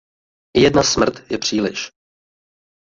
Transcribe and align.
I 0.57 0.61
jedna 0.61 0.83
smrt 0.83 1.31
je 1.31 1.37
příliš. 1.37 1.89